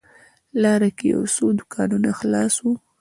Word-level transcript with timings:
لاره 0.61 0.89
کې 0.97 1.05
یو 1.13 1.21
څو 1.35 1.45
دوکانونه 1.59 2.09
خلاص 2.19 2.55
و. 2.61 2.65